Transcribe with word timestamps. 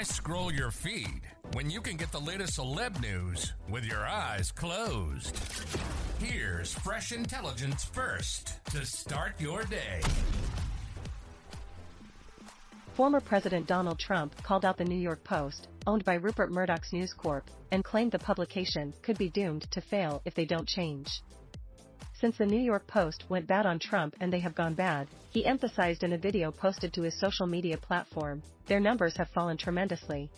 Why 0.00 0.04
scroll 0.04 0.50
your 0.50 0.70
feed 0.70 1.20
when 1.52 1.68
you 1.68 1.82
can 1.82 1.98
get 1.98 2.10
the 2.10 2.18
latest 2.18 2.58
celeb 2.58 3.02
news 3.02 3.52
with 3.68 3.84
your 3.84 4.06
eyes 4.06 4.50
closed? 4.50 5.38
Here's 6.18 6.72
fresh 6.72 7.12
intelligence 7.12 7.84
first 7.84 8.64
to 8.70 8.86
start 8.86 9.38
your 9.38 9.62
day. 9.64 10.00
Former 12.94 13.20
President 13.20 13.66
Donald 13.66 13.98
Trump 13.98 14.42
called 14.42 14.64
out 14.64 14.78
the 14.78 14.86
New 14.86 14.98
York 14.98 15.22
Post, 15.22 15.68
owned 15.86 16.06
by 16.06 16.14
Rupert 16.14 16.50
Murdoch's 16.50 16.94
News 16.94 17.12
Corp, 17.12 17.50
and 17.70 17.84
claimed 17.84 18.12
the 18.12 18.18
publication 18.18 18.94
could 19.02 19.18
be 19.18 19.28
doomed 19.28 19.70
to 19.70 19.82
fail 19.82 20.22
if 20.24 20.34
they 20.34 20.46
don't 20.46 20.66
change. 20.66 21.20
Since 22.20 22.36
the 22.36 22.44
New 22.44 22.60
York 22.60 22.86
Post 22.86 23.24
went 23.30 23.46
bad 23.46 23.64
on 23.64 23.78
Trump 23.78 24.14
and 24.20 24.30
they 24.30 24.40
have 24.40 24.54
gone 24.54 24.74
bad, 24.74 25.08
he 25.30 25.46
emphasized 25.46 26.02
in 26.02 26.12
a 26.12 26.18
video 26.18 26.52
posted 26.52 26.92
to 26.92 27.02
his 27.02 27.18
social 27.18 27.46
media 27.46 27.78
platform, 27.78 28.42
their 28.66 28.78
numbers 28.78 29.16
have 29.16 29.30
fallen 29.30 29.56
tremendously. 29.56 30.30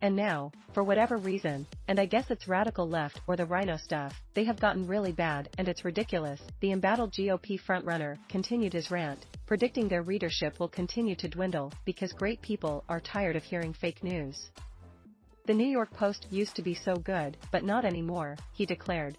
And 0.00 0.16
now, 0.16 0.52
for 0.72 0.82
whatever 0.82 1.18
reason, 1.18 1.66
and 1.86 2.00
I 2.00 2.06
guess 2.06 2.30
it's 2.30 2.48
radical 2.48 2.88
left 2.88 3.20
or 3.26 3.36
the 3.36 3.44
RINO 3.44 3.76
stuff, 3.76 4.18
they 4.32 4.44
have 4.44 4.58
gotten 4.58 4.86
really 4.86 5.12
bad 5.12 5.50
and 5.58 5.68
it's 5.68 5.84
ridiculous, 5.84 6.40
the 6.60 6.72
embattled 6.72 7.12
GOP 7.12 7.60
frontrunner 7.60 8.16
continued 8.30 8.72
his 8.72 8.90
rant, 8.90 9.26
predicting 9.46 9.88
their 9.88 10.02
readership 10.02 10.58
will 10.58 10.68
continue 10.68 11.16
to 11.16 11.28
dwindle 11.28 11.74
because 11.84 12.14
great 12.14 12.40
people 12.40 12.84
are 12.88 13.00
tired 13.00 13.36
of 13.36 13.44
hearing 13.44 13.74
fake 13.74 14.02
news. 14.02 14.50
The 15.44 15.54
New 15.54 15.68
York 15.68 15.92
Post 15.92 16.26
used 16.30 16.56
to 16.56 16.62
be 16.62 16.74
so 16.74 16.96
good, 16.96 17.36
but 17.52 17.64
not 17.64 17.84
anymore, 17.84 18.36
he 18.54 18.64
declared. 18.64 19.18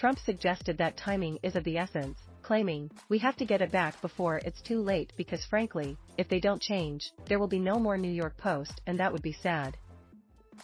Trump 0.00 0.18
suggested 0.18 0.78
that 0.78 0.96
timing 0.96 1.38
is 1.42 1.56
of 1.56 1.64
the 1.64 1.76
essence, 1.76 2.18
claiming, 2.40 2.90
we 3.10 3.18
have 3.18 3.36
to 3.36 3.44
get 3.44 3.60
it 3.60 3.70
back 3.70 4.00
before 4.00 4.38
it's 4.38 4.62
too 4.62 4.80
late 4.80 5.12
because 5.14 5.44
frankly, 5.44 5.94
if 6.16 6.26
they 6.26 6.40
don't 6.40 6.62
change, 6.62 7.12
there 7.26 7.38
will 7.38 7.46
be 7.46 7.58
no 7.58 7.74
more 7.74 7.98
New 7.98 8.10
York 8.10 8.34
Post 8.38 8.80
and 8.86 8.98
that 8.98 9.12
would 9.12 9.20
be 9.20 9.34
sad. 9.34 9.76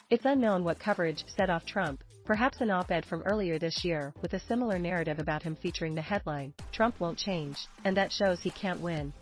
It's 0.09 0.25
unknown 0.25 0.65
what 0.65 0.79
coverage 0.79 1.23
set 1.27 1.51
off 1.51 1.67
Trump, 1.67 2.03
perhaps 2.25 2.63
an 2.63 2.71
op-ed 2.71 3.05
from 3.05 3.21
earlier 3.25 3.59
this 3.59 3.85
year 3.85 4.15
with 4.23 4.33
a 4.33 4.41
similar 4.41 4.79
narrative 4.79 5.19
about 5.19 5.43
him 5.43 5.55
featuring 5.55 5.95
the 5.95 6.01
headline, 6.01 6.55
Trump 6.73 6.99
won't 6.99 7.19
change, 7.19 7.59
and 7.85 7.95
that 7.95 8.13
shows 8.13 8.41
he 8.41 8.51
can't 8.51 8.81
win. 8.81 9.13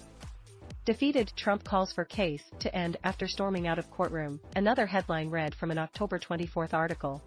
Defeated 0.84 1.32
Trump 1.34 1.64
calls 1.64 1.92
for 1.92 2.04
case 2.04 2.44
to 2.60 2.72
end 2.72 2.98
after 3.02 3.26
storming 3.26 3.66
out 3.66 3.80
of 3.80 3.90
courtroom, 3.90 4.38
another 4.54 4.86
headline 4.86 5.28
read 5.28 5.56
from 5.56 5.72
an 5.72 5.78
October 5.78 6.20
24 6.20 6.68
article. 6.72 7.20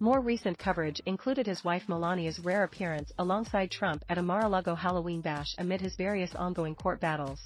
More 0.00 0.20
recent 0.20 0.58
coverage 0.58 1.00
included 1.06 1.46
his 1.46 1.62
wife 1.62 1.88
Melania's 1.88 2.40
rare 2.40 2.64
appearance 2.64 3.12
alongside 3.16 3.70
Trump 3.70 4.04
at 4.08 4.18
a 4.18 4.22
Mar-a-Lago 4.22 4.74
Halloween 4.74 5.20
bash 5.20 5.54
amid 5.56 5.80
his 5.80 5.94
various 5.94 6.34
ongoing 6.34 6.74
court 6.74 6.98
battles. 7.00 7.40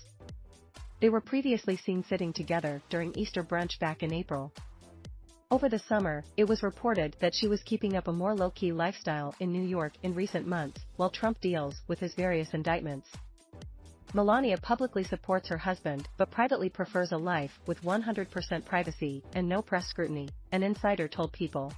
They 1.01 1.11
were 1.11 1.21
previously 1.21 1.77
seen 1.77 2.03
sitting 2.05 2.33
together 2.33 2.81
during 2.89 3.15
Easter 3.15 3.45
brunch 3.45 3.79
back 3.79 4.03
in 4.03 4.15
April. 4.15 4.51
Over 5.51 5.69
the 5.69 5.79
summer, 5.79 6.25
it 6.39 6.49
was 6.49 6.63
reported 6.63 7.17
that 7.21 7.35
she 7.35 7.49
was 7.49 7.63
keeping 7.63 7.97
up 7.97 8.09
a 8.09 8.13
more 8.13 8.35
low-key 8.35 8.73
lifestyle 8.73 9.35
in 9.41 9.53
New 9.53 9.63
York 9.63 9.93
in 10.03 10.15
recent 10.15 10.47
months, 10.47 10.81
while 10.97 11.11
Trump 11.11 11.41
deals 11.43 11.83
with 11.87 11.99
his 11.99 12.15
various 12.15 12.55
indictments. 12.55 13.11
Melania 14.15 14.57
publicly 14.57 15.05
supports 15.05 15.49
her 15.49 15.59
husband, 15.59 16.09
but 16.17 16.31
privately 16.31 16.71
prefers 16.71 17.13
a 17.13 17.19
life 17.19 17.59
with 17.67 17.83
100% 17.83 18.65
privacy 18.65 19.23
and 19.35 19.47
no 19.47 19.61
press 19.61 19.87
scrutiny, 19.87 20.31
an 20.51 20.63
insider 20.63 21.09
told 21.09 21.31
People. 21.33 21.73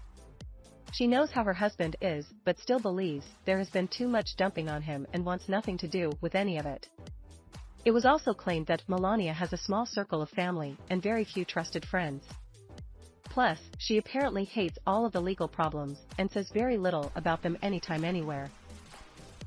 She 0.93 1.07
knows 1.07 1.31
how 1.31 1.45
her 1.45 1.55
husband 1.55 1.97
is, 2.01 2.27
but 2.45 2.59
still 2.59 2.81
believes 2.81 3.27
there 3.45 3.59
has 3.59 3.71
been 3.71 3.89
too 3.89 4.09
much 4.09 4.37
dumping 4.37 4.69
on 4.69 4.83
him 4.83 5.07
and 5.13 5.25
wants 5.25 5.49
nothing 5.49 5.79
to 5.79 5.89
do 5.89 6.13
with 6.21 6.35
any 6.35 6.59
of 6.59 6.67
it. 6.67 6.89
It 7.85 7.93
was 7.93 8.05
also 8.05 8.35
claimed 8.35 8.67
that 8.67 8.89
Melania 8.89 9.33
has 9.33 9.53
a 9.53 9.57
small 9.57 9.87
circle 9.87 10.21
of 10.21 10.31
family 10.31 10.77
and 10.91 11.03
very 11.03 11.25
few 11.25 11.45
trusted 11.45 11.85
friends. 11.85 12.25
Plus, 13.25 13.59
she 13.79 13.97
apparently 13.97 14.45
hates 14.45 14.79
all 14.87 15.07
of 15.07 15.13
the 15.13 15.23
legal 15.23 15.49
problems 15.49 15.99
and 16.19 16.31
says 16.31 16.51
very 16.51 16.77
little 16.77 17.13
about 17.15 17.43
them 17.43 17.57
anytime 17.63 18.05
anywhere. 18.05 18.51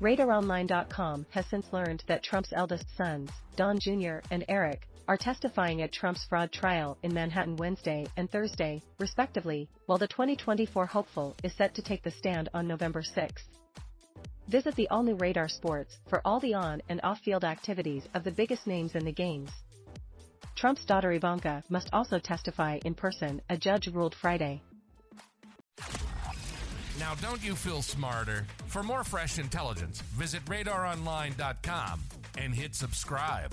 RadarOnline.com 0.00 1.26
has 1.30 1.46
since 1.46 1.72
learned 1.72 2.02
that 2.06 2.22
Trump's 2.22 2.52
eldest 2.52 2.86
sons, 2.96 3.30
Don 3.56 3.78
Jr. 3.78 4.18
and 4.30 4.44
Eric, 4.48 4.88
are 5.06 5.16
testifying 5.16 5.82
at 5.82 5.92
Trump's 5.92 6.24
fraud 6.24 6.52
trial 6.52 6.96
in 7.02 7.12
Manhattan 7.12 7.56
Wednesday 7.56 8.06
and 8.16 8.30
Thursday, 8.30 8.82
respectively, 8.98 9.68
while 9.86 9.98
the 9.98 10.08
2024 10.08 10.86
hopeful 10.86 11.36
is 11.42 11.52
set 11.54 11.74
to 11.74 11.82
take 11.82 12.02
the 12.02 12.10
stand 12.10 12.48
on 12.54 12.66
November 12.66 13.02
6. 13.02 13.42
Visit 14.48 14.74
the 14.76 14.88
all-new 14.88 15.16
Radar 15.16 15.48
Sports 15.48 15.96
for 16.08 16.20
all 16.24 16.40
the 16.40 16.54
on- 16.54 16.82
and 16.88 17.00
off-field 17.02 17.44
activities 17.44 18.04
of 18.14 18.24
the 18.24 18.30
biggest 18.30 18.66
names 18.66 18.94
in 18.94 19.04
the 19.04 19.12
games. 19.12 19.50
Trump's 20.54 20.84
daughter 20.84 21.12
Ivanka 21.12 21.64
must 21.68 21.88
also 21.92 22.18
testify 22.18 22.78
in 22.84 22.94
person, 22.94 23.40
a 23.50 23.56
judge 23.56 23.88
ruled 23.88 24.14
Friday. 24.14 24.62
Now, 26.98 27.14
don't 27.16 27.42
you 27.42 27.56
feel 27.56 27.82
smarter? 27.82 28.46
For 28.68 28.82
more 28.82 29.02
fresh 29.02 29.38
intelligence, 29.38 30.00
visit 30.16 30.44
radaronline.com 30.44 32.00
and 32.38 32.54
hit 32.54 32.74
subscribe. 32.74 33.52